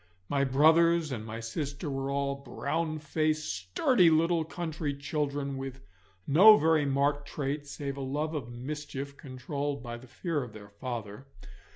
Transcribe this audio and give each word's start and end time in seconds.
My 0.29 0.43
brothers 0.43 1.11
and 1.11 1.23
my 1.23 1.39
sister 1.39 1.87
were 1.87 2.09
all 2.09 2.43
brownfaced, 2.43 3.43
sturdy 3.45 4.09
little 4.09 4.43
country 4.43 4.95
children, 4.95 5.57
with 5.57 5.81
no 6.25 6.57
very 6.57 6.87
marked 6.87 7.27
traits 7.27 7.69
save 7.69 7.97
a 7.97 8.01
love 8.01 8.33
of 8.33 8.51
mischief 8.51 9.15
controlled 9.15 9.83
by 9.83 9.97
the 9.97 10.07
fear 10.07 10.41
of 10.41 10.53
their 10.53 10.69
father. 10.69 11.27